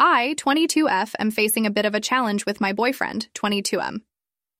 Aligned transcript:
I, 0.00 0.36
22F, 0.38 1.14
am 1.18 1.32
facing 1.32 1.66
a 1.66 1.72
bit 1.72 1.84
of 1.84 1.92
a 1.92 2.00
challenge 2.00 2.46
with 2.46 2.60
my 2.60 2.72
boyfriend, 2.72 3.28
22M. 3.34 4.02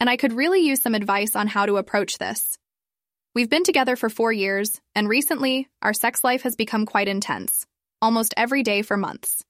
And 0.00 0.10
I 0.10 0.16
could 0.16 0.32
really 0.32 0.60
use 0.60 0.82
some 0.82 0.96
advice 0.96 1.36
on 1.36 1.46
how 1.46 1.66
to 1.66 1.76
approach 1.76 2.18
this. 2.18 2.58
We've 3.32 3.48
been 3.48 3.62
together 3.62 3.94
for 3.94 4.10
four 4.10 4.32
years, 4.32 4.80
and 4.92 5.08
recently, 5.08 5.68
our 5.82 5.92
sex 5.92 6.24
life 6.24 6.42
has 6.42 6.56
become 6.56 6.84
quite 6.84 7.06
intense, 7.06 7.64
almost 8.02 8.34
every 8.36 8.64
day 8.64 8.82
for 8.82 8.96
months. 8.96 9.44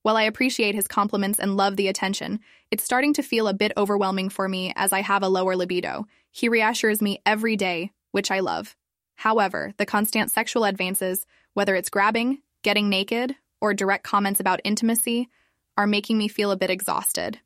While 0.00 0.16
I 0.16 0.22
appreciate 0.22 0.74
his 0.74 0.88
compliments 0.88 1.38
and 1.38 1.54
love 1.54 1.76
the 1.76 1.88
attention, 1.88 2.40
it's 2.70 2.84
starting 2.84 3.12
to 3.14 3.22
feel 3.22 3.46
a 3.46 3.52
bit 3.52 3.72
overwhelming 3.76 4.30
for 4.30 4.48
me 4.48 4.72
as 4.74 4.90
I 4.90 5.02
have 5.02 5.22
a 5.22 5.28
lower 5.28 5.54
libido. 5.54 6.06
He 6.30 6.48
reassures 6.48 7.02
me 7.02 7.20
every 7.26 7.56
day, 7.56 7.92
which 8.10 8.30
I 8.30 8.40
love. 8.40 8.74
However, 9.16 9.74
the 9.76 9.84
constant 9.84 10.30
sexual 10.30 10.64
advances, 10.64 11.26
whether 11.52 11.74
it's 11.74 11.90
grabbing, 11.90 12.38
getting 12.62 12.88
naked, 12.88 13.36
or 13.60 13.74
direct 13.74 14.04
comments 14.04 14.40
about 14.40 14.60
intimacy, 14.64 15.28
are 15.76 15.86
making 15.86 16.18
me 16.18 16.28
feel 16.28 16.50
a 16.50 16.56
bit 16.56 16.70
exhausted. 16.70 17.38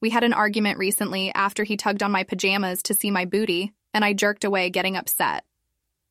We 0.00 0.10
had 0.10 0.24
an 0.24 0.32
argument 0.32 0.78
recently 0.78 1.32
after 1.34 1.64
he 1.64 1.76
tugged 1.76 2.02
on 2.02 2.10
my 2.10 2.24
pajamas 2.24 2.82
to 2.84 2.94
see 2.94 3.10
my 3.10 3.24
booty, 3.24 3.72
and 3.92 4.04
I 4.04 4.12
jerked 4.12 4.44
away, 4.44 4.70
getting 4.70 4.96
upset. 4.96 5.44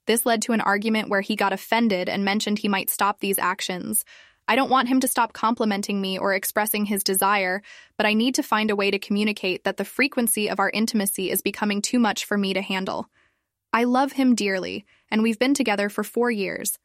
This 0.06 0.26
led 0.26 0.42
to 0.44 0.54
an 0.54 0.62
argument 0.62 1.10
where 1.10 1.22
he 1.22 1.36
got 1.36 1.54
offended 1.54 2.10
and 2.10 2.26
mentioned 2.26 2.60
he 2.60 2.68
might 2.68 2.90
stop 2.90 3.20
these 3.20 3.40
actions. 3.40 4.06
I 4.48 4.56
don't 4.56 4.72
want 4.72 4.88
him 4.88 5.00
to 5.02 5.08
stop 5.08 5.34
complimenting 5.34 6.02
me 6.02 6.18
or 6.18 6.34
expressing 6.34 6.86
his 6.86 7.04
desire, 7.04 7.62
but 7.98 8.08
I 8.08 8.16
need 8.16 8.36
to 8.36 8.44
find 8.44 8.72
a 8.72 8.76
way 8.76 8.90
to 8.90 8.98
communicate 8.98 9.64
that 9.64 9.78
the 9.78 9.86
frequency 9.86 10.50
of 10.50 10.60
our 10.60 10.72
intimacy 10.72 11.30
is 11.30 11.42
becoming 11.42 11.82
too 11.82 12.00
much 12.00 12.26
for 12.26 12.38
me 12.38 12.54
to 12.56 12.62
handle. 12.62 13.10
I 13.72 13.84
love 13.84 14.14
him 14.14 14.34
dearly, 14.34 14.86
and 15.12 15.22
we've 15.22 15.38
been 15.38 15.54
together 15.54 15.90
for 15.90 16.04
four 16.04 16.32
years. 16.32 16.80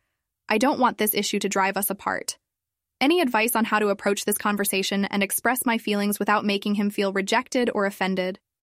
I 0.49 0.59
don't 0.59 0.79
want 0.79 0.99
this 0.99 1.15
issue 1.15 1.39
to 1.39 1.49
drive 1.49 1.77
us 1.77 1.91
apart. 1.91 2.39
Any 3.01 3.21
advice 3.21 3.57
on 3.57 3.65
how 3.65 3.79
to 3.79 3.89
approach 3.89 4.25
this 4.25 4.39
conversation 4.39 5.05
and 5.07 5.23
express 5.23 5.65
my 5.67 5.79
feelings 5.79 6.19
without 6.19 6.45
making 6.45 6.75
him 6.75 6.91
feel 6.91 7.13
rejected 7.13 7.71
or 7.75 7.87
offended? 7.87 8.39